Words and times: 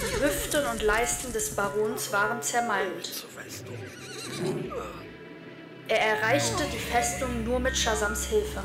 Die 0.00 0.24
Hüften 0.24 0.66
und 0.66 0.82
Leisten 0.82 1.32
des 1.32 1.54
Barons 1.54 2.12
waren 2.12 2.42
zermalmt. 2.42 3.26
Er 5.88 6.00
erreichte 6.00 6.64
die 6.72 6.78
Festung 6.78 7.44
nur 7.44 7.60
mit 7.60 7.76
Shazams 7.76 8.24
Hilfe. 8.26 8.62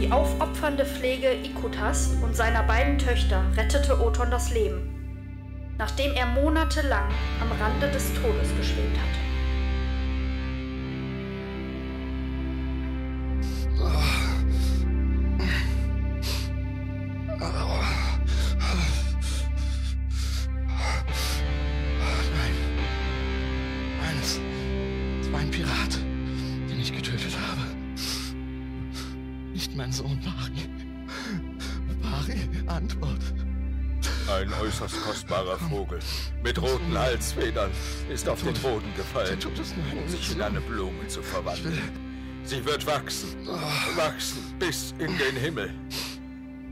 Die 0.00 0.10
aufopfernde 0.12 0.84
Pflege 0.84 1.32
Ikutas 1.32 2.10
und 2.22 2.36
seiner 2.36 2.62
beiden 2.62 2.98
Töchter 2.98 3.44
rettete 3.56 4.00
Oton 4.00 4.30
das 4.30 4.50
Leben, 4.50 5.74
nachdem 5.78 6.12
er 6.14 6.26
monatelang 6.26 7.08
am 7.40 7.52
Rande 7.60 7.88
des 7.90 8.12
Todes 8.14 8.56
geschwebt 8.56 8.96
hatte. 8.98 9.29
Es, 24.20 24.40
es 25.20 25.32
war 25.32 25.40
ein 25.40 25.50
Pirat, 25.50 25.96
den 26.68 26.80
ich 26.80 26.92
getötet 26.92 27.36
habe. 27.48 27.62
Nicht 29.52 29.74
mein 29.76 29.92
Sohn 29.92 30.20
Bari. 30.20 30.68
Bari, 32.02 32.40
Antwort. 32.66 33.22
Ein 34.28 34.52
äußerst 34.62 35.02
kostbarer 35.02 35.58
Vogel 35.58 35.98
mit 36.42 36.60
roten 36.60 36.96
Halsfedern 36.96 37.70
ist 38.12 38.28
auf 38.28 38.42
den 38.42 38.54
Boden 38.54 38.94
gefallen, 38.96 39.38
um 39.44 40.08
sich 40.08 40.32
in 40.32 40.40
eine 40.40 40.60
Blume 40.60 41.06
zu 41.08 41.22
verwandeln. 41.22 41.82
Sie 42.44 42.64
wird 42.64 42.86
wachsen, 42.86 43.46
wachsen 43.96 44.42
bis 44.58 44.92
in 44.98 45.18
den 45.18 45.36
Himmel. 45.36 45.74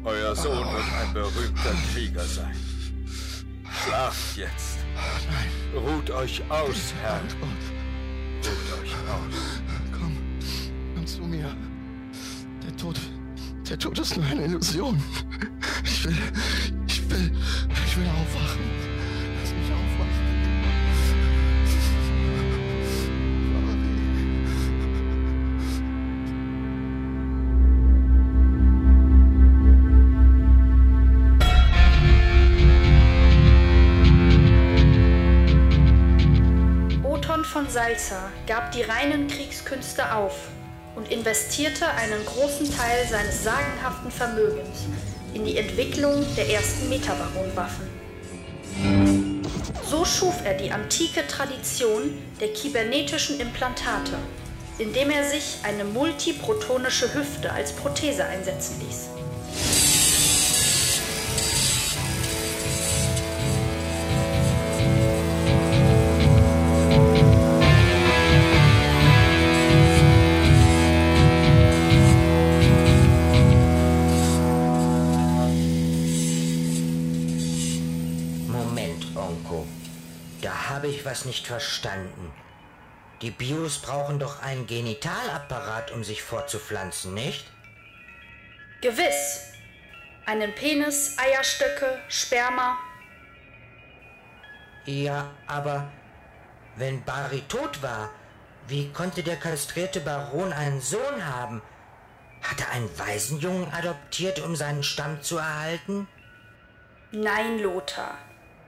Euer 0.04 0.34
Sohn 0.36 0.72
wird 0.72 0.92
ein 1.02 1.12
berühmter 1.12 1.74
Krieger 1.92 2.24
sein. 2.24 2.56
Schlaft 3.84 4.36
jetzt. 4.36 4.77
Nein, 5.30 5.82
Ruht 5.84 6.10
euch 6.10 6.42
aus, 6.48 6.94
Herr. 7.02 7.20
Ruht 7.20 8.82
euch 8.82 8.94
aus. 9.08 9.62
Komm, 9.92 10.16
komm 10.94 11.06
zu 11.06 11.22
mir. 11.22 11.54
Der 12.64 12.76
Tod. 12.76 12.98
Der 13.68 13.78
Tod 13.78 13.98
ist 13.98 14.16
nur 14.16 14.26
eine 14.26 14.44
Illusion. 14.44 15.02
Ich 15.84 16.04
will. 16.04 16.16
Ich 16.86 17.10
will. 17.10 17.32
Ich 17.86 17.96
will 17.96 18.06
aufwachen. 18.06 18.77
Salza 37.68 38.30
gab 38.46 38.72
die 38.72 38.82
reinen 38.82 39.28
Kriegskünste 39.28 40.14
auf 40.14 40.34
und 40.96 41.10
investierte 41.10 41.86
einen 41.88 42.24
großen 42.24 42.74
Teil 42.74 43.06
seines 43.08 43.44
sagenhaften 43.44 44.10
Vermögens 44.10 44.86
in 45.34 45.44
die 45.44 45.58
Entwicklung 45.58 46.24
der 46.36 46.48
ersten 46.48 46.88
Metabaron-Waffen. 46.88 47.86
So 49.84 50.04
schuf 50.04 50.34
er 50.44 50.54
die 50.54 50.70
antike 50.70 51.26
Tradition 51.26 52.16
der 52.40 52.48
kybernetischen 52.48 53.38
Implantate, 53.40 54.16
indem 54.78 55.10
er 55.10 55.24
sich 55.24 55.58
eine 55.62 55.84
multiprotonische 55.84 57.12
Hüfte 57.14 57.52
als 57.52 57.72
Prothese 57.72 58.24
einsetzen 58.24 58.80
ließ. 58.86 59.17
Moment, 78.58 79.16
Onko. 79.16 79.66
Da 80.42 80.70
habe 80.70 80.88
ich 80.88 81.04
was 81.04 81.24
nicht 81.24 81.46
verstanden. 81.46 82.32
Die 83.22 83.30
Bios 83.30 83.78
brauchen 83.78 84.18
doch 84.18 84.42
einen 84.42 84.66
Genitalapparat, 84.66 85.92
um 85.92 86.02
sich 86.02 86.22
fortzupflanzen, 86.22 87.14
nicht? 87.14 87.46
Gewiss. 88.80 89.52
Einen 90.26 90.52
Penis, 90.54 91.16
Eierstöcke, 91.18 91.98
Sperma. 92.08 92.76
Ja, 94.86 95.30
aber 95.46 95.90
wenn 96.76 97.04
Bari 97.04 97.42
tot 97.48 97.80
war, 97.82 98.10
wie 98.66 98.92
konnte 98.92 99.22
der 99.22 99.36
kastrierte 99.36 100.00
Baron 100.00 100.52
einen 100.52 100.80
Sohn 100.80 101.24
haben? 101.24 101.62
Hat 102.42 102.60
er 102.60 102.70
einen 102.72 102.98
Waisenjungen 102.98 103.72
adoptiert, 103.72 104.40
um 104.40 104.56
seinen 104.56 104.82
Stamm 104.82 105.22
zu 105.22 105.38
erhalten? 105.38 106.08
Nein, 107.12 107.60
Lothar. 107.60 108.18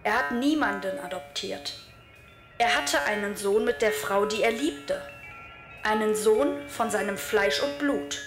Er 0.03 0.19
hat 0.19 0.33
niemanden 0.33 0.99
adoptiert. 0.99 1.75
Er 2.59 2.77
hatte 2.77 3.03
einen 3.03 3.37
Sohn 3.37 3.65
mit 3.65 3.83
der 3.83 3.93
Frau, 3.93 4.25
die 4.25 4.43
er 4.43 4.53
liebte. 4.53 5.03
Einen 5.83 6.15
Sohn 6.15 6.69
von 6.69 6.91
seinem 6.91 7.17
Fleisch 7.17 7.61
und 7.63 7.79
Blut. 7.79 8.19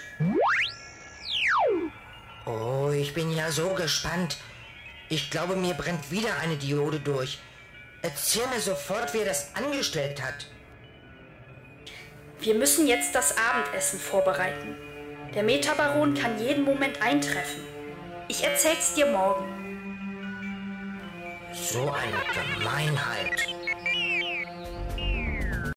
Oh, 2.46 2.90
ich 2.92 3.14
bin 3.14 3.36
ja 3.36 3.52
so 3.52 3.70
gespannt. 3.70 4.38
Ich 5.10 5.30
glaube, 5.30 5.56
mir 5.56 5.74
brennt 5.74 6.12
wieder 6.12 6.38
eine 6.42 6.58
Diode 6.58 7.00
durch. 7.00 7.40
Erzähl 8.02 8.46
mir 8.48 8.60
sofort, 8.60 9.14
wie 9.14 9.20
er 9.20 9.26
das 9.26 9.56
angestellt 9.56 10.22
hat. 10.22 10.48
Wir 12.40 12.56
müssen 12.56 12.88
jetzt 12.88 13.16
das 13.16 13.36
Abendessen 13.38 14.00
vorbereiten. 14.00 14.76
Der 15.34 15.44
Metabaron 15.44 16.14
kann 16.14 16.40
jeden 16.40 16.66
Moment 16.66 17.02
eintreffen. 17.02 17.62
Ich 18.28 18.44
erzähl's 18.44 18.94
dir 18.94 19.06
morgen. 19.06 19.73
So 21.72 21.80
eine 21.80 22.22
Gemeinheit. 22.60 23.63